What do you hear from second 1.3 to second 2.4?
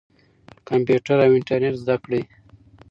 انټرنیټ زده کړئ.